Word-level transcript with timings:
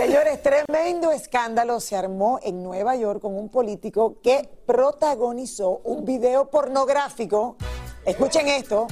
Señores, 0.00 0.42
tremendo 0.42 1.12
escándalo 1.12 1.78
se 1.78 1.94
armó 1.94 2.40
en 2.42 2.62
Nueva 2.62 2.96
York 2.96 3.20
con 3.20 3.36
un 3.36 3.50
político 3.50 4.16
que 4.22 4.48
protagonizó 4.64 5.82
un 5.84 6.06
video 6.06 6.48
pornográfico. 6.48 7.58
Escuchen 8.06 8.48
esto, 8.48 8.86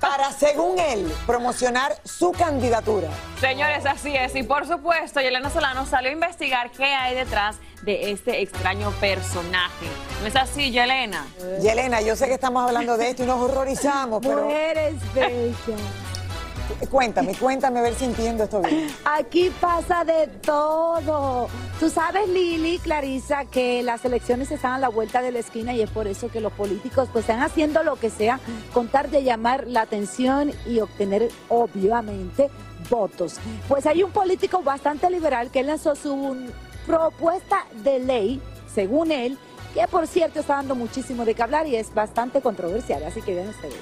para, 0.00 0.32
según 0.32 0.80
él, 0.80 1.08
promocionar 1.24 1.94
su 2.02 2.32
candidatura. 2.32 3.10
Señores, 3.40 3.86
así 3.86 4.16
es. 4.16 4.34
Y 4.34 4.42
por 4.42 4.66
supuesto, 4.66 5.20
Yelena 5.20 5.50
Solano 5.50 5.86
salió 5.86 6.10
a 6.10 6.14
investigar 6.14 6.72
qué 6.72 6.86
hay 6.86 7.14
detrás 7.14 7.58
de 7.82 8.10
este 8.10 8.42
extraño 8.42 8.90
personaje. 8.98 9.86
¿No 10.20 10.26
es 10.26 10.34
así, 10.34 10.72
Yelena? 10.72 11.28
Yelena, 11.62 12.00
yo 12.00 12.16
sé 12.16 12.26
que 12.26 12.34
estamos 12.34 12.66
hablando 12.66 12.96
de 12.96 13.10
esto 13.10 13.22
y 13.22 13.26
nos 13.26 13.40
horrorizamos, 13.40 14.20
pero 14.20 14.46
Mujeres 14.46 14.94
bellas. 15.14 16.03
Cuéntame, 16.90 17.34
cuéntame 17.34 17.80
a 17.80 17.82
ver 17.82 17.94
si 17.94 18.04
entiendo 18.04 18.44
esto 18.44 18.60
bien. 18.62 18.88
Aquí 19.04 19.50
pasa 19.60 20.04
de 20.04 20.26
todo. 20.42 21.48
Tú 21.80 21.90
sabes, 21.90 22.28
Lili, 22.28 22.78
Clarisa, 22.78 23.44
que 23.44 23.82
las 23.82 24.04
elecciones 24.04 24.50
están 24.50 24.72
a 24.72 24.78
la 24.78 24.88
vuelta 24.88 25.22
de 25.22 25.32
la 25.32 25.40
esquina 25.40 25.72
y 25.72 25.82
es 25.82 25.90
por 25.90 26.06
eso 26.06 26.28
que 26.28 26.40
los 26.40 26.52
políticos 26.52 27.08
pues 27.12 27.24
están 27.24 27.42
haciendo 27.42 27.82
lo 27.82 27.96
que 27.96 28.10
sea 28.10 28.40
con 28.72 28.88
tal 28.88 29.10
de 29.10 29.24
llamar 29.24 29.66
la 29.66 29.82
atención 29.82 30.52
y 30.66 30.80
obtener, 30.80 31.30
obviamente, 31.48 32.50
votos. 32.90 33.36
Pues 33.68 33.86
hay 33.86 34.02
un 34.02 34.10
político 34.10 34.62
bastante 34.62 35.10
liberal 35.10 35.50
que 35.50 35.62
lanzó 35.62 35.94
su 35.94 36.36
propuesta 36.86 37.64
de 37.82 37.98
ley, 37.98 38.40
según 38.72 39.10
él, 39.10 39.38
que 39.74 39.86
por 39.88 40.06
cierto 40.06 40.40
está 40.40 40.56
dando 40.56 40.74
muchísimo 40.74 41.24
de 41.24 41.34
qué 41.34 41.42
hablar 41.42 41.66
y 41.66 41.76
es 41.76 41.92
bastante 41.92 42.40
controversial, 42.40 43.02
así 43.04 43.22
que 43.22 43.34
vean 43.34 43.48
ustedes. 43.48 43.80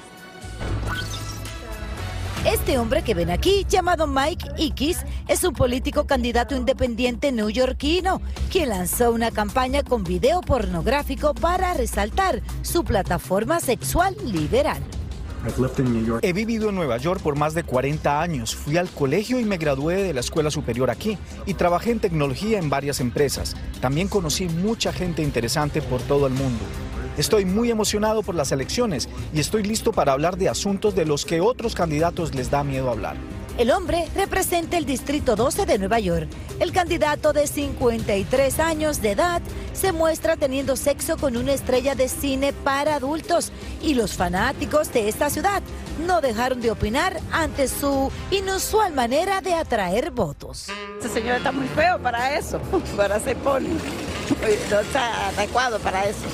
Este 2.45 2.77
hombre 2.77 3.03
que 3.03 3.13
ven 3.13 3.29
aquí, 3.29 3.65
llamado 3.69 4.05
Mike 4.05 4.49
Ickes, 4.57 5.05
es 5.29 5.45
un 5.45 5.53
político 5.53 6.05
candidato 6.05 6.57
independiente 6.57 7.31
neoyorquino, 7.31 8.21
quien 8.51 8.67
lanzó 8.67 9.11
una 9.13 9.31
campaña 9.31 9.81
con 9.81 10.03
video 10.03 10.41
pornográfico 10.41 11.33
para 11.33 11.73
resaltar 11.73 12.41
su 12.61 12.83
plataforma 12.83 13.61
sexual 13.61 14.17
liberal. 14.25 14.83
He 16.21 16.33
vivido 16.33 16.67
en 16.67 16.75
Nueva 16.75 16.97
York 16.97 17.21
por 17.21 17.37
más 17.37 17.53
de 17.53 17.63
40 17.63 18.21
años. 18.21 18.53
Fui 18.55 18.75
al 18.75 18.89
colegio 18.89 19.39
y 19.39 19.45
me 19.45 19.57
gradué 19.57 20.03
de 20.03 20.13
la 20.13 20.19
escuela 20.19 20.51
superior 20.51 20.89
aquí 20.89 21.17
y 21.45 21.53
trabajé 21.53 21.91
en 21.91 22.01
tecnología 22.01 22.59
en 22.59 22.69
varias 22.69 22.99
empresas. 22.99 23.55
También 23.79 24.09
conocí 24.09 24.49
mucha 24.49 24.91
gente 24.91 25.21
interesante 25.21 25.81
por 25.81 26.01
todo 26.01 26.27
el 26.27 26.33
mundo. 26.33 26.63
Estoy 27.17 27.45
muy 27.45 27.69
emocionado 27.69 28.23
por 28.23 28.33
las 28.33 28.51
elecciones 28.51 29.07
y 29.33 29.39
estoy 29.39 29.63
listo 29.63 29.91
para 29.91 30.13
hablar 30.13 30.35
de 30.37 30.49
asuntos 30.49 30.95
de 30.95 31.05
los 31.05 31.25
que 31.25 31.41
otros 31.41 31.75
candidatos 31.75 32.33
les 32.33 32.49
da 32.49 32.63
miedo 32.63 32.89
hablar. 32.89 33.17
El 33.55 33.69
hombre 33.69 34.07
representa 34.15 34.77
el 34.77 34.85
Distrito 34.85 35.35
12 35.35 35.67
de 35.67 35.77
Nueva 35.77 35.99
York. 35.99 36.27
El 36.59 36.71
candidato 36.71 37.33
de 37.33 37.45
53 37.45 38.59
años 38.59 38.99
de 38.99 39.11
edad 39.11 39.43
se 39.73 39.91
muestra 39.91 40.37
teniendo 40.37 40.75
sexo 40.75 41.17
con 41.17 41.37
una 41.37 41.53
estrella 41.53 41.93
de 41.93 42.07
cine 42.07 42.51
para 42.51 42.95
adultos 42.95 43.51
y 43.83 43.93
los 43.93 44.13
fanáticos 44.13 44.91
de 44.91 45.07
esta 45.07 45.29
ciudad 45.29 45.61
no 46.07 46.19
dejaron 46.19 46.61
de 46.61 46.71
opinar 46.71 47.19
ante 47.31 47.67
su 47.67 48.11
inusual 48.31 48.93
manera 48.93 49.39
de 49.41 49.53
atraer 49.53 50.09
votos. 50.09 50.69
Este 50.97 51.09
señor 51.09 51.37
está 51.37 51.51
muy 51.51 51.67
feo 51.67 51.99
para 51.99 52.35
eso, 52.35 52.59
para 52.97 53.19
ser 53.19 53.37
poli. 53.37 53.69
No 54.71 54.79
está 54.79 55.27
adecuado 55.27 55.77
para 55.77 56.05
eso. 56.05 56.25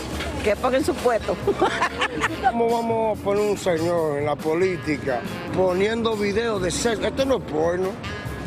Que 0.44 0.56
pongan 0.56 0.84
su 0.84 0.94
puesto. 0.94 1.36
¿Cómo 2.52 2.70
vamos 2.70 3.20
a 3.20 3.24
poner 3.24 3.44
un 3.44 3.58
señor 3.58 4.20
en 4.20 4.26
la 4.26 4.36
política 4.36 5.22
poniendo 5.56 6.16
videos 6.16 6.62
de 6.62 6.72
sexo? 6.72 7.06
Esto 7.06 7.26
no 7.26 7.38
es 7.38 7.44
porno. 7.44 7.90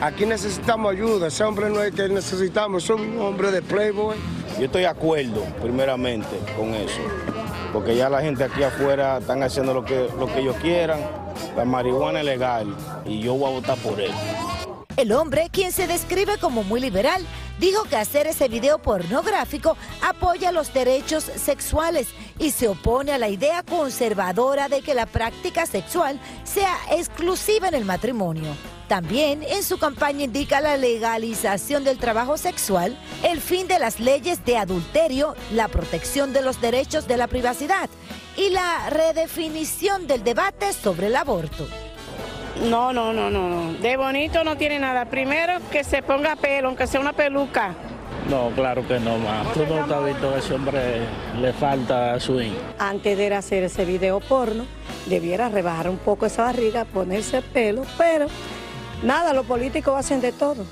Aquí 0.01 0.25
necesitamos 0.25 0.93
ayuda. 0.93 1.29
Ese 1.29 1.45
hombre 1.45 1.69
no 1.69 1.83
es 1.83 1.95
que 1.95 2.09
necesitamos, 2.09 2.85
es 2.85 2.91
un 2.91 3.21
hombre 3.21 3.51
de 3.51 3.63
Playboy. 3.63 4.17
Yo 4.59 4.65
estoy 4.65 4.83
de 4.83 4.89
acuerdo, 4.89 5.45
primeramente, 5.61 6.39
con 6.57 6.75
eso. 6.75 7.01
Porque 7.73 7.95
ya 7.95 8.09
la 8.09 8.21
gente 8.23 8.45
aquí 8.45 8.63
afuera 8.63 9.19
están 9.19 9.43
haciendo 9.43 9.75
lo 9.75 9.85
que, 9.85 10.09
lo 10.19 10.27
que 10.27 10.41
ellos 10.41 10.57
quieran. 10.63 11.01
La 11.57 11.65
marihuana 11.65 12.21
es 12.21 12.27
legal 12.27 12.75
y 13.05 13.21
yo 13.21 13.35
voy 13.35 13.51
a 13.51 13.55
votar 13.55 13.79
por 13.79 14.01
él. 14.01 14.11
El 14.97 15.13
hombre, 15.13 15.49
quien 15.51 15.73
se 15.73 15.87
describe 15.87 16.37
como 16.39 16.65
muy 16.65 16.81
liberal, 16.81 17.25
dijo 17.63 17.85
que 17.85 17.95
hacer 17.95 18.27
ese 18.27 18.49
video 18.49 18.79
pornográfico 18.79 19.77
apoya 20.01 20.51
los 20.51 20.75
derechos 20.75 21.23
sexuales 21.23 22.09
y 22.41 22.51
se 22.51 22.67
opone 22.67 23.13
a 23.13 23.19
la 23.19 23.29
idea 23.29 23.63
conservadora 23.63 24.69
de 24.69 24.83
que 24.83 24.95
la 24.95 25.07
práctica 25.07 25.65
sexual 25.65 26.19
sea 26.43 26.77
exclusiva 26.91 27.69
en 27.69 27.75
el 27.75 27.85
matrimonio. 27.85 28.57
También 28.89 29.45
en 29.45 29.63
su 29.63 29.79
campaña 29.79 30.25
indica 30.25 30.61
la 30.61 30.77
legalización 30.77 31.85
del 31.85 31.99
trabajo 31.99 32.37
sexual, 32.37 32.99
el 33.23 33.41
fin 33.41 33.69
de 33.69 33.79
las 33.79 34.01
leyes 34.01 34.45
de 34.45 34.57
adulterio, 34.57 35.37
la 35.53 35.69
protección 35.69 36.33
de 36.33 36.43
los 36.43 36.61
derechos 36.61 37.07
de 37.07 37.17
la 37.17 37.29
privacidad 37.29 37.89
y 38.37 38.51
la 38.51 38.91
redefinición 38.91 40.09
del 40.09 40.25
debate 40.25 40.73
sobre 40.73 41.07
el 41.07 41.15
aborto. 41.15 41.69
No, 42.69 42.93
no, 42.93 43.13
no, 43.13 43.29
no, 43.29 43.49
no. 43.49 43.73
De 43.75 43.97
bonito 43.97 44.45
no 44.45 44.57
tiene 44.57 44.79
nada. 44.79 45.05
Primero 45.07 45.55
que 45.71 45.83
se 45.85 46.03
ponga 46.03 46.37
pelo, 46.37 46.69
aunque 46.69 46.87
sea 46.87 47.01
una 47.01 47.13
peluca. 47.13 47.75
No, 48.31 48.51
claro 48.51 48.87
que 48.87 49.01
no, 49.01 49.19
ma. 49.19 49.43
Tú 49.53 49.67
no 49.67 49.83
has 49.83 50.05
visto 50.05 50.35
a 50.35 50.39
ese 50.39 50.55
hombre, 50.55 51.01
le 51.41 51.53
falta 51.53 52.19
swing. 52.21 52.53
Antes 52.79 53.19
de 53.19 53.27
ir 53.27 53.35
a 53.35 53.39
hacer 53.39 53.65
ese 53.65 53.85
video 53.85 54.21
porno, 54.21 54.65
debiera 55.07 55.49
rebajar 55.49 55.89
un 55.89 55.99
poco 55.99 56.27
esa 56.27 56.45
barriga, 56.45 56.85
ponerse 56.85 57.43
pelo, 57.43 57.83
pero 57.99 58.27
nada, 59.03 59.33
los 59.33 59.45
políticos 59.45 59.97
hacen 59.97 60.21
de 60.21 60.31
todo. 60.31 60.65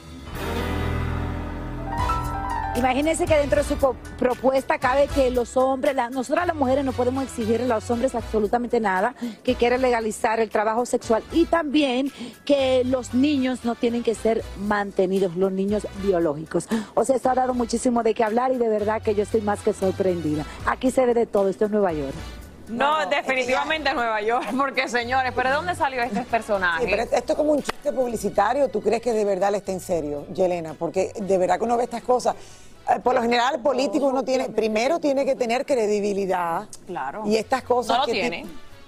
Imagínense 2.77 3.27
que 3.27 3.35
dentro 3.37 3.59
de 3.63 3.69
su 3.69 3.77
propuesta 4.17 4.79
cabe 4.79 5.09
que 5.09 5.31
los 5.31 5.57
hombres, 5.57 5.95
la- 5.95 6.09
nosotras 6.09 6.47
las 6.47 6.55
mujeres 6.55 6.85
no 6.85 6.93
podemos 6.93 7.25
exigir 7.25 7.61
a 7.63 7.65
los 7.67 7.91
hombres 7.91 8.15
absolutamente 8.15 8.79
nada, 8.79 9.15
que 9.43 9.57
quiere 9.57 9.77
legalizar 9.77 10.39
el 10.41 10.51
trabajo 10.51 10.87
sexual 10.87 11.23
y 11.33 11.47
también 11.47 12.13
que 12.45 12.83
los 12.85 13.13
niños 13.13 13.65
no 13.65 13.75
tienen 13.75 14.03
que 14.05 14.15
ser 14.15 14.45
mantenidos, 14.61 15.37
los 15.37 15.51
niños 15.53 15.87
biológicos. 16.03 16.69
O 16.95 17.05
sea, 17.05 17.17
esto 17.17 17.31
ha 17.31 17.35
dado 17.35 17.55
muchísimo 17.55 18.03
de 18.05 18.15
qué 18.15 18.23
hablar 18.23 18.53
y 18.53 18.57
de 18.57 18.69
verdad 18.69 19.03
que 19.03 19.15
yo 19.17 19.25
estoy 19.25 19.41
más 19.41 19.61
que 19.61 19.73
sorprendida. 19.73 20.45
Aquí 20.65 20.91
se 20.93 21.05
ve 21.05 21.13
de 21.15 21.27
todo, 21.27 21.49
esto 21.49 21.65
es 21.65 21.71
Nueva 21.73 21.93
York. 21.93 22.15
No, 22.71 23.07
definitivamente 23.09 23.93
Nueva 23.95 24.21
York, 24.23 24.47
porque 24.57 24.89
señores, 24.89 25.33
¿pero 25.35 25.49
de 25.51 25.55
dónde 25.57 25.75
salió 25.75 26.03
este 26.03 26.23
personaje? 26.23 26.85
Sí, 26.85 26.91
pero 26.91 27.03
esto 27.03 27.33
es 27.33 27.37
como 27.39 27.53
un 27.53 27.63
chiste 27.63 27.93
publicitario. 27.93 28.69
¿Tú 28.69 28.81
crees 28.81 29.03
que 29.03 29.13
de 29.13 29.25
verdad 29.25 29.51
le 29.51 29.59
está 29.59 29.73
en 29.73 29.81
serio, 29.81 30.27
Yelena? 30.33 30.75
Porque 30.75 31.13
de 31.17 31.39
verdad 31.39 31.59
que 31.59 31.65
uno 31.65 31.77
ve 31.77 31.85
estas 31.85 32.03
cosas. 32.03 32.35
Eh, 32.89 33.01
Por 33.01 33.15
lo 33.15 33.23
general, 33.23 33.57
el 33.57 33.61
político 33.61 34.07
uno 34.07 34.23
tiene, 34.23 34.49
primero 34.49 34.99
tiene 35.01 35.25
que 35.25 35.35
tener 35.37 35.67
credibilidad. 35.67 36.67
Claro. 36.87 37.23
Y 37.27 37.37
estas 37.37 37.63
cosas. 37.63 37.97
No 37.97 38.03
lo 38.03 38.07
que 38.07 38.13
tiene. 38.13 38.47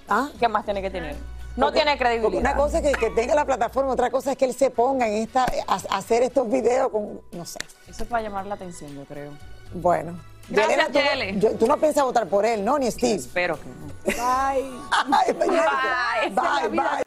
¿Ah? 0.09 0.29
¿Qué 0.39 0.47
más 0.47 0.65
tiene 0.65 0.81
que 0.81 0.89
tener? 0.89 1.15
No 1.55 1.67
Porque- 1.67 1.81
tiene 1.81 1.97
credibilidad. 1.97 2.39
Una 2.41 2.55
cosa 2.55 2.79
es 2.79 2.83
que, 2.83 2.91
que 2.93 3.09
tenga 3.11 3.35
la 3.35 3.45
plataforma, 3.45 3.91
otra 3.91 4.09
cosa 4.09 4.31
es 4.31 4.37
que 4.37 4.45
él 4.45 4.53
se 4.55 4.71
ponga 4.71 5.07
en 5.07 5.13
esta, 5.21 5.45
a, 5.67 5.73
a 5.75 5.97
hacer 5.97 6.23
estos 6.23 6.49
videos 6.49 6.89
con, 6.89 7.21
no 7.31 7.45
sé. 7.45 7.59
Eso 7.87 8.03
es 8.03 8.09
para 8.09 8.23
llamar 8.23 8.45
la 8.47 8.55
atención, 8.55 8.91
yo 8.95 9.03
creo. 9.05 9.31
Bueno. 9.73 10.17
Gracias, 10.49 10.87
tú, 10.91 10.99
no- 10.99 11.05
Yele. 11.11 11.39
yo- 11.39 11.51
tú 11.51 11.67
no 11.67 11.77
piensas 11.77 12.03
votar 12.03 12.27
por 12.27 12.45
él, 12.45 12.63
¿no? 12.63 12.77
Ni 12.77 12.91
Steve. 12.91 13.15
Espero 13.15 13.57
que 13.59 13.67
no. 13.69 13.83
Bye. 14.05 15.33
Bye. 15.33 15.33
Bye. 16.29 16.69
Bye. 16.69 17.03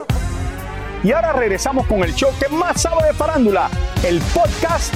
Y 1.03 1.11
ahora 1.11 1.31
regresamos 1.33 1.85
con 1.87 1.99
el 2.03 2.13
show 2.15 2.31
que 2.39 2.47
más 2.49 2.81
sabe 2.81 3.05
de 3.07 3.13
farándula, 3.13 3.69
el 4.03 4.19
podcast 4.33 4.93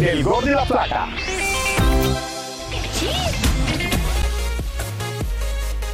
del 0.00 0.24
Gordo 0.24 0.48
y 0.50 0.54
la 0.54 0.64
Plata. 0.64 1.06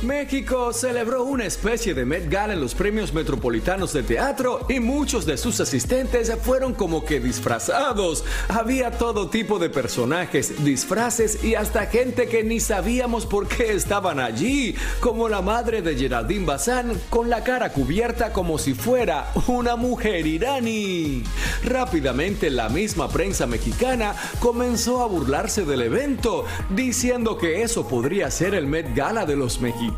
México 0.03 0.73
celebró 0.73 1.23
una 1.23 1.45
especie 1.45 1.95
de 1.95 2.05
Met 2.05 2.29
Gala 2.29 2.55
en 2.55 2.61
los 2.61 2.75
premios 2.75 3.15
metropolitanos 3.15 3.93
de 3.93 4.03
teatro 4.03 4.67
y 4.69 4.81
muchos 4.81 5.27
de 5.27 5.37
sus 5.37 5.61
asistentes 5.61 6.33
fueron 6.43 6.75
como 6.75 7.05
que 7.05 7.21
disfrazados. 7.21 8.25
Había 8.49 8.91
todo 8.91 9.31
tipo 9.31 9.61
de 9.61 9.71
personajes, 9.71 10.65
disfraces 10.65 11.45
y 11.45 11.55
hasta 11.55 11.87
gente 11.87 12.27
que 12.27 12.43
ni 12.43 12.59
sabíamos 12.59 13.27
por 13.27 13.47
qué 13.47 13.75
estaban 13.75 14.19
allí, 14.19 14.75
como 14.99 15.29
la 15.29 15.41
madre 15.41 15.83
de 15.83 15.95
Geraldine 15.95 16.47
Bazán 16.47 17.01
con 17.09 17.31
la 17.31 17.45
cara 17.45 17.73
cubierta 17.73 18.33
como 18.33 18.59
si 18.59 18.75
fuera 18.75 19.31
una 19.47 19.77
mujer 19.77 20.27
iraní. 20.27 21.23
Rápidamente 21.65 22.51
la 22.51 22.69
misma 22.69 23.09
prensa 23.09 23.47
mexicana 23.47 24.17
comenzó 24.41 25.05
a 25.05 25.07
burlarse 25.07 25.65
del 25.65 25.83
evento, 25.83 26.45
diciendo 26.71 27.39
que 27.39 27.63
eso 27.63 27.87
podría 27.87 28.33
ser 28.33 28.55
el 28.55 28.67
Met 28.67 28.97
Gala 28.97 29.27
de 29.27 29.37
los 29.37 29.61
mexicanos. 29.61 29.92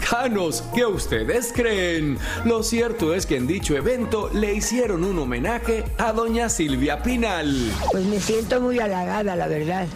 ¿Qué 0.74 0.84
ustedes 0.84 1.52
creen? 1.54 2.18
Lo 2.44 2.62
cierto 2.62 3.14
es 3.14 3.26
que 3.26 3.36
en 3.36 3.46
dicho 3.46 3.76
evento 3.76 4.30
le 4.32 4.54
hicieron 4.54 5.04
un 5.04 5.18
homenaje 5.18 5.84
a 5.98 6.12
doña 6.12 6.48
Silvia 6.48 7.02
Pinal. 7.02 7.72
Pues 7.90 8.04
me 8.06 8.20
siento 8.20 8.60
muy 8.60 8.78
halagada, 8.78 9.36
la 9.36 9.48
verdad. 9.48 9.86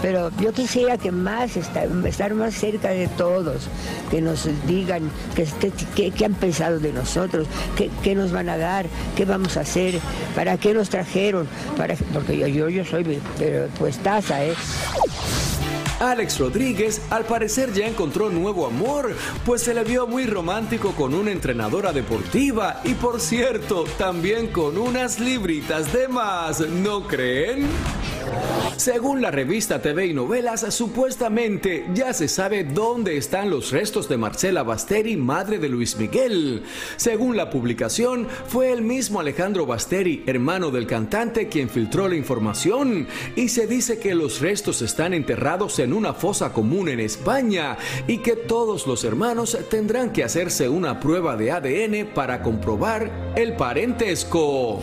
Pero 0.00 0.30
yo 0.40 0.52
quisiera 0.52 0.98
que 0.98 1.12
más, 1.12 1.56
estar, 1.56 2.34
más 2.34 2.54
cerca 2.54 2.90
de 2.90 3.06
todos, 3.06 3.68
que 4.10 4.20
nos 4.20 4.48
digan 4.66 5.10
qué 5.36 6.10
qué 6.10 6.24
han 6.24 6.34
pensado 6.34 6.80
de 6.80 6.92
nosotros, 6.92 7.46
qué 8.02 8.14
nos 8.14 8.32
van 8.32 8.48
a 8.48 8.58
dar, 8.58 8.86
qué 9.16 9.24
vamos 9.24 9.56
a 9.56 9.60
hacer, 9.60 10.00
para 10.34 10.56
qué 10.56 10.74
nos 10.74 10.90
trajeron, 10.90 11.46
para, 11.76 11.94
porque 12.12 12.36
yo, 12.36 12.48
yo, 12.48 12.68
yo 12.68 12.84
soy 12.84 13.20
pero, 13.38 13.68
pues 13.78 13.98
taza, 13.98 14.44
¿eh? 14.44 14.54
Alex 16.02 16.40
Rodríguez 16.40 17.00
al 17.10 17.24
parecer 17.24 17.72
ya 17.72 17.86
encontró 17.86 18.28
nuevo 18.28 18.66
amor, 18.66 19.14
pues 19.46 19.62
se 19.62 19.72
le 19.72 19.84
vio 19.84 20.08
muy 20.08 20.26
romántico 20.26 20.92
con 20.92 21.14
una 21.14 21.30
entrenadora 21.30 21.92
deportiva 21.92 22.80
y 22.82 22.94
por 22.94 23.20
cierto, 23.20 23.84
también 23.98 24.48
con 24.48 24.78
unas 24.78 25.20
libritas 25.20 25.92
de 25.92 26.08
más, 26.08 26.58
¿no 26.60 27.06
creen? 27.06 27.68
Según 28.82 29.22
la 29.22 29.30
revista 29.30 29.80
TV 29.80 30.06
y 30.06 30.12
Novelas, 30.12 30.74
supuestamente 30.74 31.86
ya 31.94 32.12
se 32.12 32.26
sabe 32.26 32.64
dónde 32.64 33.16
están 33.16 33.48
los 33.48 33.70
restos 33.70 34.08
de 34.08 34.16
Marcela 34.16 34.64
Basteri, 34.64 35.16
madre 35.16 35.60
de 35.60 35.68
Luis 35.68 35.96
Miguel. 35.96 36.64
Según 36.96 37.36
la 37.36 37.48
publicación, 37.48 38.26
fue 38.48 38.72
el 38.72 38.82
mismo 38.82 39.20
Alejandro 39.20 39.66
Basteri, 39.66 40.24
hermano 40.26 40.72
del 40.72 40.88
cantante, 40.88 41.46
quien 41.46 41.70
filtró 41.70 42.08
la 42.08 42.16
información 42.16 43.06
y 43.36 43.50
se 43.50 43.68
dice 43.68 44.00
que 44.00 44.16
los 44.16 44.40
restos 44.40 44.82
están 44.82 45.14
enterrados 45.14 45.78
en 45.78 45.92
una 45.92 46.12
fosa 46.12 46.52
común 46.52 46.88
en 46.88 46.98
España 46.98 47.78
y 48.08 48.18
que 48.18 48.34
todos 48.34 48.88
los 48.88 49.04
hermanos 49.04 49.56
tendrán 49.70 50.12
que 50.12 50.24
hacerse 50.24 50.68
una 50.68 50.98
prueba 50.98 51.36
de 51.36 51.52
ADN 51.52 52.08
para 52.12 52.42
comprobar 52.42 53.32
el 53.36 53.54
parentesco. 53.54 54.82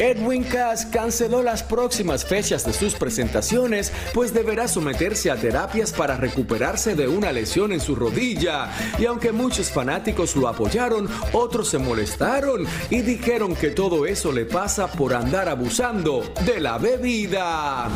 Edwin 0.00 0.44
Cass 0.44 0.86
canceló 0.86 1.42
las 1.42 1.62
próximas 1.62 2.24
fechas 2.24 2.64
de 2.64 2.72
sus 2.72 2.94
presentaciones, 2.94 3.92
pues 4.14 4.32
deberá 4.32 4.66
someterse 4.66 5.30
a 5.30 5.36
terapias 5.36 5.92
para 5.92 6.16
recuperarse 6.16 6.94
de 6.94 7.06
una 7.06 7.32
lesión 7.32 7.70
en 7.70 7.80
su 7.80 7.94
rodilla. 7.94 8.70
Y 8.98 9.04
aunque 9.04 9.30
muchos 9.30 9.70
fanáticos 9.70 10.36
lo 10.36 10.48
apoyaron, 10.48 11.06
otros 11.34 11.68
se 11.68 11.76
molestaron 11.76 12.66
y 12.88 13.02
dijeron 13.02 13.54
que 13.54 13.68
todo 13.68 14.06
eso 14.06 14.32
le 14.32 14.46
pasa 14.46 14.90
por 14.90 15.12
andar 15.12 15.50
abusando 15.50 16.32
de 16.46 16.60
la 16.60 16.78
bebida. 16.78 17.90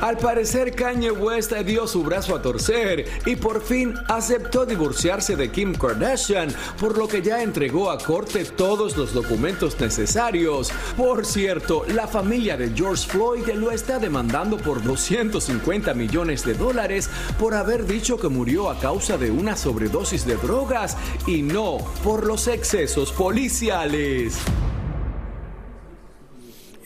Al 0.00 0.16
parecer 0.16 0.76
Kanye 0.76 1.10
West 1.10 1.52
dio 1.52 1.88
su 1.88 2.04
brazo 2.04 2.36
a 2.36 2.40
torcer 2.40 3.04
y 3.26 3.34
por 3.34 3.60
fin 3.60 3.94
aceptó 4.06 4.64
divorciarse 4.64 5.34
de 5.34 5.50
Kim 5.50 5.74
Kardashian, 5.74 6.54
por 6.78 6.96
lo 6.96 7.08
que 7.08 7.20
ya 7.20 7.42
entregó 7.42 7.90
a 7.90 7.98
corte 7.98 8.44
todos 8.44 8.96
los 8.96 9.12
documentos 9.12 9.78
necesarios. 9.80 10.70
Por 10.96 11.26
cierto, 11.26 11.84
la 11.88 12.06
familia 12.06 12.56
de 12.56 12.70
George 12.70 13.08
Floyd 13.08 13.48
lo 13.54 13.72
está 13.72 13.98
demandando 13.98 14.56
por 14.56 14.84
250 14.84 15.92
millones 15.94 16.44
de 16.44 16.54
dólares 16.54 17.10
por 17.36 17.54
haber 17.54 17.84
dicho 17.84 18.18
que 18.18 18.28
murió 18.28 18.70
a 18.70 18.78
causa 18.78 19.18
de 19.18 19.32
una 19.32 19.56
sobredosis 19.56 20.24
de 20.24 20.36
drogas 20.36 20.96
y 21.26 21.42
no 21.42 21.78
por 22.04 22.24
los 22.24 22.46
excesos 22.46 23.10
policiales. 23.10 24.38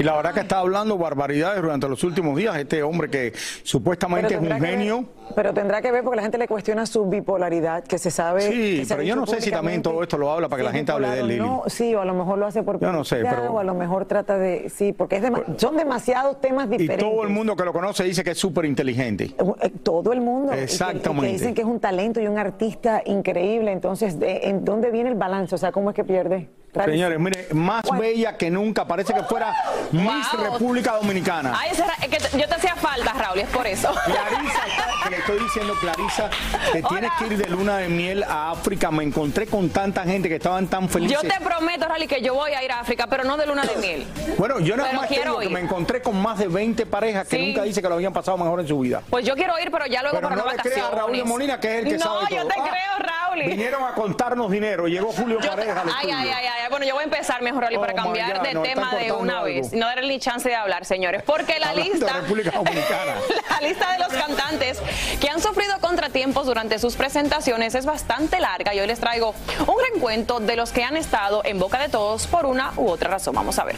Y 0.02 0.04
la 0.04 0.16
verdad 0.16 0.34
que 0.34 0.40
está 0.40 0.58
hablando 0.58 0.98
barbaridades 0.98 1.62
durante 1.62 1.88
los 1.88 2.02
últimos 2.02 2.36
días. 2.36 2.56
Este 2.56 2.82
hombre 2.82 3.08
que 3.08 3.32
supuestamente 3.62 4.34
es 4.34 4.40
un 4.40 4.48
ver- 4.48 4.60
genio. 4.60 5.04
pero 5.36 5.54
tendrá 5.54 5.80
que 5.80 5.92
ver 5.92 6.02
porque 6.02 6.16
la 6.16 6.22
gente 6.22 6.38
le 6.38 6.48
cuestiona 6.48 6.86
su 6.86 7.08
bipolaridad, 7.08 7.84
que 7.84 7.98
se 7.98 8.10
sabe. 8.10 8.42
Sí, 8.42 8.78
que 8.80 8.84
se 8.84 8.94
ha 8.94 8.96
pero 8.96 9.06
yo 9.08 9.14
no 9.16 9.26
sé 9.26 9.40
si 9.40 9.50
también 9.50 9.80
todo 9.82 10.02
esto 10.02 10.18
lo 10.18 10.30
habla 10.30 10.48
para 10.48 10.60
que 10.60 10.64
la 10.64 10.72
gente 10.72 10.90
hable 10.92 11.08
de 11.08 11.20
él, 11.20 11.28
Lili. 11.28 11.40
no. 11.40 11.62
Sí, 11.68 11.94
o 11.94 12.00
a 12.00 12.04
lo 12.04 12.14
mejor 12.14 12.38
lo 12.38 12.46
hace 12.46 12.62
por 12.62 12.80
Yo 12.80 12.90
no 12.92 13.04
sé, 13.04 13.22
pero- 13.22 13.52
O 13.52 13.58
a 13.58 13.64
lo 13.64 13.74
mejor 13.74 14.04
trata 14.06 14.36
de. 14.38 14.68
Sí, 14.70 14.92
porque 14.92 15.16
es 15.16 15.22
dema- 15.22 15.44
son 15.56 15.76
demasiados 15.76 16.40
temas 16.40 16.66
Y 16.66 16.76
diferentes. 16.78 17.08
todo 17.08 17.22
el 17.22 17.28
mundo 17.28 17.54
que 17.54 17.64
lo 17.64 17.72
conoce 17.72 18.04
dice 18.04 18.24
que 18.24 18.32
es 18.32 18.38
súper 18.38 18.64
inteligente. 18.64 19.34
Eh, 19.62 19.70
Todo 19.82 20.12
el 20.12 20.20
mundo. 20.20 20.52
y 20.52 20.56
que- 20.56 20.56
y 20.56 20.58
que 20.58 20.64
Exactamente. 20.64 21.32
dicen 21.32 21.54
que 21.54 21.60
es 21.62 21.66
un 21.66 21.78
talento 21.80 22.20
y 22.20 22.26
un 22.26 22.38
artista 22.38 23.02
increíble. 23.04 23.70
Entonces, 23.72 24.18
¿de- 24.18 24.48
¿en 24.48 24.64
dónde 24.64 24.90
viene 24.90 25.10
el 25.10 25.16
balance? 25.16 25.54
O 25.54 25.58
sea, 25.58 25.70
¿cómo 25.72 25.90
es 25.90 25.96
que 25.96 26.04
pierde? 26.04 26.48
Señores, 26.74 27.18
mire, 27.20 27.48
más 27.52 27.82
bella 27.98 28.36
que 28.38 28.50
nunca. 28.50 28.86
Parece 28.86 29.12
que 29.12 29.22
fuera 29.24 29.54
Miss 29.90 30.26
Wow. 30.32 30.52
República 30.52 30.92
Dominicana. 30.92 31.52
Ay, 31.54 31.70
es 31.72 32.08
que 32.08 32.38
yo 32.38 32.48
te 32.48 32.54
hacía 32.54 32.74
falta, 32.76 33.12
Raúl, 33.12 33.40
es 33.40 33.48
por 33.50 33.66
eso. 33.66 33.92
Clarisa, 34.06 34.62
le 35.10 35.16
estoy 35.18 35.38
diciendo, 35.40 35.74
Clarisa, 35.78 36.30
que 36.72 36.82
tienes 36.82 37.10
que 37.18 37.26
ir 37.26 37.36
de 37.36 37.46
luna 37.50 37.76
de 37.76 37.88
miel 37.88 38.22
a 38.22 38.52
África. 38.52 38.90
Me 38.90 39.04
encontré 39.04 39.46
con 39.46 39.68
tanta 39.68 40.04
gente 40.04 40.30
que 40.30 40.36
estaban 40.36 40.66
tan 40.66 40.88
felices. 40.88 41.20
Yo 41.22 41.28
te 41.28 41.38
prometo, 41.44 41.86
Raúl, 41.86 42.06
que 42.08 42.22
yo 42.22 42.32
voy 42.34 42.52
a 42.52 42.64
ir 42.64 42.72
a 42.72 42.80
África, 42.80 43.06
pero 43.06 43.24
no 43.24 43.36
de 43.36 43.46
luna 43.46 43.64
de 43.64 43.76
miel. 43.76 44.06
Bueno, 44.38 44.58
yo 44.60 44.74
nada 44.74 44.88
Pero 44.88 45.00
más 45.02 45.08
quiero 45.10 45.38
que 45.40 45.50
me 45.50 45.60
encontré 45.60 46.00
con 46.00 46.20
más 46.22 46.38
de 46.38 46.48
20 46.48 46.86
parejas 46.86 47.28
que 47.28 47.36
Sí. 47.36 47.46
nunca 47.48 47.64
dice 47.64 47.82
que 47.82 47.88
lo 47.88 47.96
habían 47.96 48.14
pasado 48.14 48.38
mejor 48.38 48.60
en 48.60 48.68
su 48.68 48.78
vida. 48.80 49.02
Pues 49.10 49.26
yo 49.26 49.34
quiero 49.34 49.58
ir, 49.60 49.70
pero 49.70 49.84
ya 49.86 50.00
luego 50.00 50.16
Pero 50.16 50.28
para 50.30 50.42
no 50.42 50.50
le 50.50 50.56
creas 50.56 50.90
a 50.90 50.90
Raúl 50.90 51.12
de 51.18 51.24
Molina, 51.24 51.60
que 51.60 51.68
es 51.80 51.84
el 51.84 51.90
que 51.92 51.98
no, 51.98 52.04
sabe 52.04 52.26
yo 52.30 52.36
todo. 52.38 52.48
te 52.48 52.54
Ah, 52.60 52.64
creo, 52.64 52.98
Raúl. 53.06 53.21
Vinieron 53.34 53.82
a 53.84 53.92
contarnos 53.94 54.50
dinero. 54.50 54.86
Llegó 54.88 55.12
Julio 55.12 55.40
Yo- 55.40 55.50
Pareja 55.50 55.82
ay, 55.96 56.10
ay, 56.10 56.28
ay, 56.30 56.46
ay, 56.46 56.70
bueno, 56.70 56.86
yo 56.86 56.94
voy 56.94 57.02
a 57.02 57.04
empezar 57.04 57.42
mejor, 57.42 57.62
Raúl, 57.64 57.76
Oh, 57.76 57.80
para 57.80 57.92
my 57.94 57.98
cambiar 58.02 58.38
God, 58.38 58.42
de 58.44 58.54
no, 58.54 58.62
tema 58.62 58.94
de 58.94 59.12
una 59.12 59.32
algo. 59.34 59.44
vez. 59.46 59.72
No 59.72 59.86
darle 59.86 60.08
ni 60.08 60.18
chance 60.18 60.48
de 60.48 60.54
hablar, 60.54 60.84
señores, 60.84 61.22
porque 61.22 61.58
la 61.58 61.70
Hablando 61.70 61.92
lista... 61.92 62.12
República 62.12 62.50
Dominicana. 62.54 63.14
La 63.50 63.66
lista 63.68 63.92
de 63.92 63.98
los 63.98 64.08
cantantes 64.08 64.80
que 65.20 65.28
han 65.28 65.40
sufrido 65.40 65.78
contratiempos 65.80 66.46
durante 66.46 66.78
sus 66.78 66.96
presentaciones 66.96 67.74
es 67.74 67.84
bastante 67.86 68.40
larga 68.40 68.74
y 68.74 68.80
hoy 68.80 68.86
les 68.86 69.00
traigo 69.00 69.34
un 69.66 69.74
reencuentro 69.90 70.40
de 70.40 70.56
los 70.56 70.72
que 70.72 70.84
han 70.84 70.96
estado 70.96 71.42
en 71.44 71.58
boca 71.58 71.78
de 71.78 71.88
todos 71.88 72.26
por 72.26 72.46
una 72.46 72.72
u 72.76 72.88
otra 72.88 73.10
razón. 73.10 73.34
Vamos 73.34 73.58
a 73.58 73.64
ver. 73.64 73.76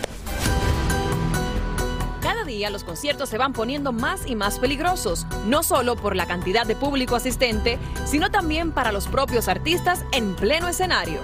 Día 2.55 2.71
los 2.71 2.85
conciertos 2.85 3.29
se 3.29 3.37
van 3.37 3.53
poniendo 3.53 3.91
más 3.91 4.29
y 4.29 4.37
más 4.37 4.61
peligrosos, 4.61 5.27
no 5.45 5.65
solo 5.65 5.97
por 5.97 6.15
la 6.15 6.27
cantidad 6.27 6.65
de 6.65 6.77
público 6.77 7.17
asistente, 7.17 7.81
sino 8.05 8.31
también 8.31 8.71
para 8.71 8.93
los 8.93 9.09
propios 9.09 9.49
artistas 9.49 10.05
en 10.13 10.37
pleno 10.37 10.69
escenario. 10.69 11.19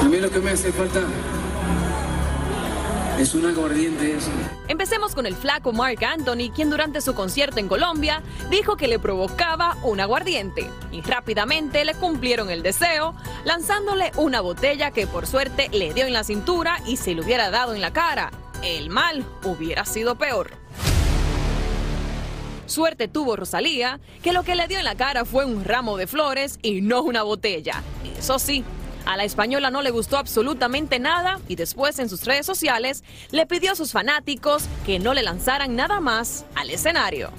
A 0.00 0.04
mí 0.04 0.18
lo 0.18 0.30
que 0.30 0.38
me 0.38 0.52
hace 0.52 0.70
falta 0.70 1.00
Es 3.18 3.34
un 3.34 3.46
aguardiente 3.46 4.16
eso. 4.18 4.30
Empecemos 4.68 5.16
con 5.16 5.26
el 5.26 5.34
flaco 5.34 5.72
Mark 5.72 6.04
Anthony, 6.04 6.52
quien 6.54 6.70
durante 6.70 7.00
su 7.00 7.12
concierto 7.12 7.58
en 7.58 7.66
Colombia 7.66 8.22
dijo 8.50 8.76
que 8.76 8.86
le 8.86 9.00
provocaba 9.00 9.76
un 9.82 9.98
aguardiente. 9.98 10.70
Y 10.92 11.00
rápidamente 11.00 11.84
le 11.84 11.94
cumplieron 11.94 12.50
el 12.50 12.62
deseo, 12.62 13.16
lanzándole 13.44 14.12
una 14.16 14.40
botella 14.42 14.92
que 14.92 15.08
por 15.08 15.26
suerte 15.26 15.70
le 15.72 15.92
dio 15.92 16.06
en 16.06 16.12
la 16.12 16.22
cintura 16.22 16.78
y 16.86 16.98
se 16.98 17.14
le 17.14 17.22
hubiera 17.22 17.50
dado 17.50 17.74
en 17.74 17.80
la 17.80 17.92
cara. 17.92 18.30
El 18.62 18.90
mal 18.90 19.24
hubiera 19.44 19.84
sido 19.84 20.16
peor. 20.16 20.52
Suerte 22.66 23.06
tuvo 23.06 23.36
Rosalía, 23.36 24.00
que 24.22 24.32
lo 24.32 24.42
que 24.42 24.56
le 24.56 24.66
dio 24.66 24.78
en 24.78 24.84
la 24.84 24.96
cara 24.96 25.24
fue 25.24 25.44
un 25.44 25.64
ramo 25.64 25.96
de 25.96 26.06
flores 26.06 26.58
y 26.62 26.80
no 26.80 27.02
una 27.02 27.22
botella. 27.22 27.82
Eso 28.18 28.38
sí, 28.38 28.64
a 29.04 29.16
la 29.16 29.22
española 29.24 29.70
no 29.70 29.82
le 29.82 29.90
gustó 29.90 30.18
absolutamente 30.18 30.98
nada 30.98 31.38
y 31.46 31.54
después 31.54 31.98
en 32.00 32.08
sus 32.08 32.24
redes 32.24 32.44
sociales 32.44 33.04
le 33.30 33.46
pidió 33.46 33.72
a 33.72 33.76
sus 33.76 33.92
fanáticos 33.92 34.64
que 34.84 34.98
no 34.98 35.14
le 35.14 35.22
lanzaran 35.22 35.76
nada 35.76 36.00
más 36.00 36.44
al 36.56 36.70
escenario. 36.70 37.30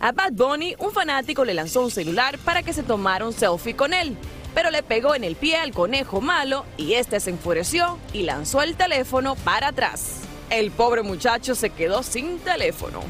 A 0.00 0.12
Bad 0.12 0.32
Bunny, 0.32 0.76
un 0.78 0.92
fanático 0.92 1.44
le 1.44 1.54
lanzó 1.54 1.80
un 1.80 1.90
celular 1.90 2.38
para 2.38 2.62
que 2.62 2.72
se 2.72 2.82
tomara 2.82 3.26
un 3.26 3.32
selfie 3.32 3.74
con 3.74 3.92
él, 3.92 4.16
pero 4.54 4.70
le 4.70 4.82
pegó 4.82 5.14
en 5.14 5.24
el 5.24 5.36
pie 5.36 5.56
al 5.56 5.72
conejo 5.72 6.20
malo 6.20 6.64
y 6.76 6.94
este 6.94 7.20
se 7.20 7.30
enfureció 7.30 7.98
y 8.12 8.22
lanzó 8.22 8.62
el 8.62 8.76
teléfono 8.76 9.34
para 9.34 9.68
atrás. 9.68 10.20
El 10.50 10.70
pobre 10.70 11.02
muchacho 11.02 11.54
se 11.54 11.70
quedó 11.70 12.02
sin 12.02 12.38
teléfono. 12.38 13.00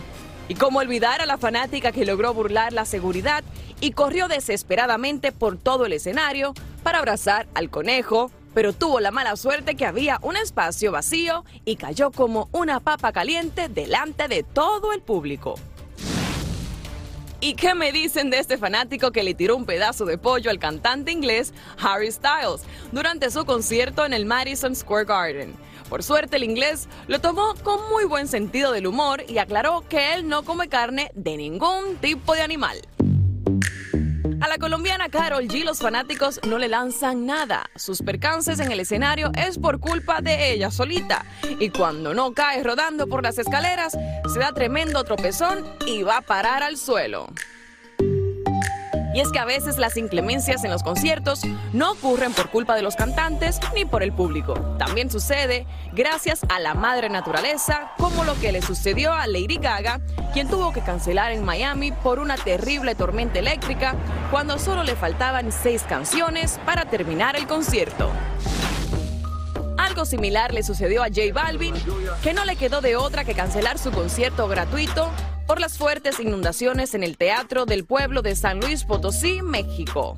Y 0.49 0.55
cómo 0.55 0.81
olvidar 0.81 1.21
a 1.21 1.27
la 1.27 1.39
fanática 1.39 1.93
que 1.93 2.05
logró 2.05 2.33
burlar 2.35 2.73
la 2.73 2.85
seguridad 2.85 3.45
y 3.81 3.93
corrió 3.93 4.29
desesperadamente 4.29 5.33
por 5.33 5.59
todo 5.59 5.87
el 5.87 5.93
escenario 5.93 6.55
para 6.83 6.99
abrazar 6.99 7.47
al 7.55 7.71
conejo, 7.71 8.31
pero 8.53 8.73
tuvo 8.73 9.01
la 9.01 9.11
mala 9.11 9.37
suerte 9.37 9.75
que 9.75 9.87
había 9.87 10.19
un 10.23 10.37
espacio 10.37 10.93
vacío 10.93 11.45
y 11.65 11.77
cayó 11.77 12.11
como 12.11 12.49
una 12.53 12.81
papa 12.81 13.13
caliente 13.13 13.69
delante 13.69 14.29
de 14.29 14.43
todo 14.43 14.93
el 14.93 15.01
público. 15.01 15.57
¿Y 17.41 17.55
qué 17.55 17.75
me 17.75 17.93
dicen 17.93 18.31
de 18.31 18.39
este 18.39 18.57
fanático 18.57 19.11
que 19.11 19.23
le 19.23 19.35
tiró 19.35 19.57
un 19.57 19.67
pedazo 19.67 20.05
de 20.05 20.19
pollo 20.19 20.51
al 20.51 20.59
cantante 20.59 21.13
inglés 21.13 21.53
Harry 21.79 22.11
Styles 22.11 22.63
durante 22.93 23.31
su 23.31 23.45
concierto 23.45 24.07
en 24.07 24.13
el 24.13 24.25
Madison 24.25 24.75
Square 24.75 25.05
Garden? 25.05 25.55
Por 25.89 26.03
suerte 26.03 26.37
el 26.37 26.45
inglés 26.45 26.89
lo 27.07 27.21
tomó 27.21 27.55
con 27.63 27.79
muy 27.91 28.05
buen 28.05 28.29
sentido 28.29 28.73
del 28.73 28.87
humor 28.87 29.23
y 29.29 29.39
aclaró 29.39 29.85
que 29.89 30.15
él 30.15 30.29
no 30.29 30.43
come 30.45 30.69
carne 30.69 31.11
de 31.15 31.37
ningún 31.37 31.97
tipo 32.01 32.35
de 32.35 32.43
animal. 32.43 32.79
A 34.41 34.49
la 34.49 34.59
colombiana 34.59 35.09
Carol 35.09 35.47
G 35.49 35.65
los 35.65 35.79
fanáticos 35.79 36.41
no 36.47 36.59
le 36.59 36.69
lanzan 36.69 37.27
nada. 37.27 37.71
Sus 37.77 38.03
percances 38.03 38.59
en 38.61 38.71
el 38.71 38.81
escenario 38.81 39.31
es 39.37 39.59
por 39.59 39.81
culpa 39.81 40.21
de 40.21 40.53
ella 40.53 40.71
solita. 40.71 41.25
Y 41.61 41.71
cuando 41.71 42.15
no 42.15 42.33
cae 42.33 42.63
rodando 42.63 43.07
por 43.07 43.23
las 43.23 43.39
escaleras, 43.39 43.93
se 43.93 44.39
da 44.39 44.53
tremendo 44.53 45.05
tropezón 45.05 45.65
y 45.87 46.03
va 46.03 46.19
a 46.19 46.23
parar 46.23 46.63
al 46.63 46.77
suelo. 46.77 47.27
Y 49.15 49.21
es 49.21 49.31
que 49.31 49.39
a 49.39 49.45
veces 49.45 49.79
las 49.79 49.97
inclemencias 49.97 50.65
en 50.65 50.73
los 50.73 50.83
conciertos 50.83 51.43
no 51.73 51.93
ocurren 51.93 52.33
por 52.33 52.51
culpa 52.51 52.75
de 52.75 52.83
los 52.83 52.97
cantantes 52.97 53.61
ni 53.73 53.85
por 53.85 54.03
el 54.03 54.13
público. 54.13 54.55
También 54.77 55.09
sucede 55.09 55.67
gracias 55.93 56.41
a 56.49 56.59
la 56.59 56.75
madre 56.75 57.09
naturaleza, 57.09 57.93
como 57.97 58.25
lo 58.25 58.35
que 58.41 58.51
le 58.51 58.61
sucedió 58.61 59.13
a 59.13 59.29
Lady 59.29 59.59
Gaga, 59.59 60.01
quien 60.33 60.49
tuvo 60.49 60.73
que 60.73 60.81
cancelar 60.81 61.31
en 61.31 61.45
Miami 61.45 61.93
por 61.93 62.19
una 62.19 62.37
terrible 62.37 62.97
tormenta 62.97 63.39
eléctrica 63.39 63.95
cuando 64.33 64.59
solo 64.59 64.83
le 64.83 64.97
faltaban 64.97 65.53
seis 65.53 65.85
canciones 65.89 66.59
para 66.67 66.87
terminar 66.87 67.37
el 67.37 67.47
concierto. 67.47 68.11
Algo 69.79 70.07
similar 70.07 70.53
le 70.53 70.65
sucedió 70.65 71.05
a 71.05 71.07
J 71.07 71.33
Balvin, 71.33 71.75
que 72.21 72.33
no 72.33 72.45
le 72.45 72.57
quedó 72.57 72.81
de 72.81 72.97
otra 72.97 73.25
que 73.25 73.35
cancelar 73.35 73.79
su 73.79 73.93
concierto 73.93 74.49
gratuito 74.49 75.09
por 75.47 75.61
las 75.61 75.79
fuertes 75.79 76.21
inundaciones 76.21 76.95
en 76.95 77.03
el 77.03 77.17
Teatro 77.17 77.67
del 77.67 77.85
Pueblo 77.85 78.23
de 78.23 78.37
San 78.37 78.61
Luis 78.61 78.85
Potosí, 78.85 79.43
México. 79.43 80.17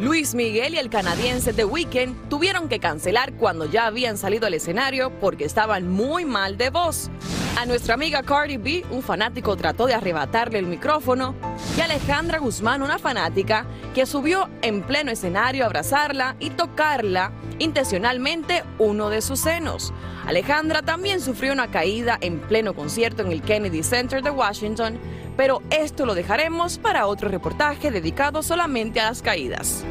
Luis 0.00 0.34
Miguel 0.34 0.74
y 0.74 0.78
el 0.78 0.88
canadiense 0.88 1.52
The 1.52 1.64
Weeknd 1.64 2.28
tuvieron 2.28 2.68
que 2.68 2.80
cancelar 2.80 3.34
cuando 3.34 3.66
ya 3.66 3.86
habían 3.86 4.16
salido 4.16 4.46
al 4.46 4.54
escenario 4.54 5.10
porque 5.20 5.44
estaban 5.44 5.88
muy 5.88 6.24
mal 6.24 6.56
de 6.56 6.70
voz. 6.70 7.10
A 7.56 7.66
nuestra 7.66 7.94
amiga 7.94 8.22
Cardi 8.22 8.56
B, 8.56 8.84
un 8.90 9.02
fanático 9.02 9.54
trató 9.56 9.86
de 9.86 9.94
arrebatarle 9.94 10.58
el 10.58 10.66
micrófono 10.66 11.34
y 11.76 11.80
Alejandra 11.80 12.38
Guzmán, 12.38 12.82
una 12.82 12.98
fanática, 12.98 13.66
que 13.94 14.06
subió 14.06 14.48
en 14.62 14.82
pleno 14.82 15.10
escenario 15.10 15.64
a 15.64 15.66
abrazarla 15.66 16.36
y 16.38 16.50
tocarla 16.50 17.32
intencionalmente 17.58 18.64
uno 18.78 19.10
de 19.10 19.20
sus 19.20 19.40
senos. 19.40 19.92
Alejandra 20.26 20.80
también 20.82 21.20
sufrió 21.20 21.52
una 21.52 21.70
caída 21.70 22.16
en 22.22 22.40
pleno 22.40 22.74
concierto 22.74 23.22
en 23.22 23.32
el 23.32 23.42
Kennedy 23.42 23.82
Center 23.82 24.22
de 24.22 24.30
Washington, 24.30 24.98
pero 25.36 25.60
esto 25.70 26.06
lo 26.06 26.14
dejaremos 26.14 26.78
para 26.78 27.06
otro 27.06 27.28
reportaje 27.28 27.90
dedicado 27.90 28.42
solamente 28.42 29.00
a 29.00 29.10
las 29.10 29.20
caídas. 29.20 29.84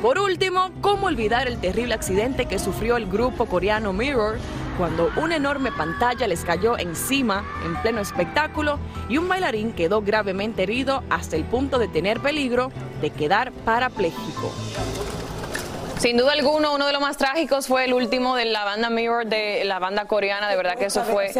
Por 0.00 0.18
último, 0.18 0.72
¿cómo 0.80 1.06
olvidar 1.06 1.46
el 1.46 1.58
terrible 1.58 1.94
accidente 1.94 2.46
que 2.46 2.58
sufrió 2.58 2.96
el 2.96 3.06
grupo 3.06 3.46
coreano 3.46 3.92
Mirror 3.92 4.38
cuando 4.76 5.10
una 5.16 5.36
enorme 5.36 5.72
pantalla 5.72 6.26
les 6.26 6.44
cayó 6.44 6.78
encima 6.78 7.44
en 7.64 7.80
pleno 7.82 8.00
espectáculo 8.00 8.78
y 9.08 9.18
un 9.18 9.28
bailarín 9.28 9.72
quedó 9.72 10.02
gravemente 10.02 10.62
herido 10.62 11.02
hasta 11.10 11.36
el 11.36 11.44
punto 11.44 11.78
de 11.78 11.88
tener 11.88 12.20
peligro 12.20 12.70
de 13.00 13.10
quedar 13.10 13.52
parapléjico? 13.52 14.52
Sin 16.02 16.16
duda 16.16 16.32
alguna, 16.32 16.70
uno 16.70 16.84
de 16.88 16.92
los 16.92 17.00
más 17.00 17.16
trágicos 17.16 17.68
fue 17.68 17.84
el 17.84 17.94
último 17.94 18.34
de 18.34 18.44
la 18.44 18.64
banda 18.64 18.90
Mirror, 18.90 19.24
de 19.24 19.62
la 19.64 19.78
banda 19.78 20.06
coreana. 20.06 20.50
De 20.50 20.56
verdad 20.56 20.74
que 20.76 20.86
eso 20.86 21.04
fue 21.04 21.32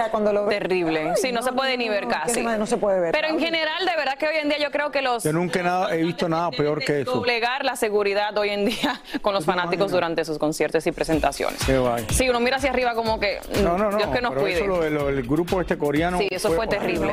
terrible. 0.49 1.14
Sí, 1.16 1.33
no 1.33 1.42
se 1.42 1.50
puede 1.50 1.76
ni 1.76 1.88
ver 1.88 2.07
casi. 2.07 2.42
No 2.42 2.64
se 2.66 2.76
puede 2.76 3.00
ver. 3.00 3.11
Pero 3.11 3.26
en 3.26 3.40
general, 3.40 3.85
de 3.85 3.97
verdad 3.97 4.16
que 4.16 4.28
hoy 4.28 4.37
en 4.40 4.49
día 4.49 4.59
yo 4.59 4.71
creo 4.71 4.92
que 4.92 5.02
los... 5.02 5.25
Yo 5.25 5.33
nunca 5.33 5.88
he 5.90 6.04
visto 6.04 6.28
nada 6.28 6.52
peor 6.52 6.78
que 6.85 7.00
eso. 7.00 7.11
Doblegar 7.12 7.64
la 7.64 7.75
seguridad 7.75 8.38
hoy 8.38 8.50
en 8.50 8.66
día 8.66 9.00
con 9.21 9.35
los 9.35 9.45
fanáticos 9.45 9.90
durante 9.90 10.25
sus 10.25 10.38
conciertos 10.38 10.87
y 10.87 10.92
presentaciones. 10.92 11.59
Qué 11.66 11.78
guay. 11.78 12.07
Sí, 12.11 12.28
uno 12.28 12.38
mira 12.38 12.59
hacia 12.59 12.71
arriba 12.71 12.95
como 12.95 13.19
que... 13.19 13.40
No, 13.64 13.76
no, 13.76 13.90
no. 13.90 13.97
Dios 13.97 14.11
que 14.11 14.21
nos 14.21 14.31
pero 14.31 14.42
cuide. 14.42 14.59
Eso, 14.59 14.66
lo 14.69 14.90
lo 14.90 15.07
del 15.07 15.23
grupo 15.25 15.61
este 15.61 15.76
coreano. 15.76 16.19
Sí, 16.19 16.28
eso 16.31 16.52
fue 16.52 16.69
terrible. 16.69 17.12